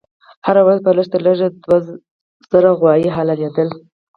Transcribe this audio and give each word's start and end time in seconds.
هر 0.45 0.57
ورځ 0.65 0.79
به 0.85 0.91
لږ 0.97 1.07
تر 1.13 1.21
لږه 1.27 1.47
دوه 1.63 1.77
زره 2.51 2.69
غوایي 2.79 3.09
حلالېدل. 3.15 3.69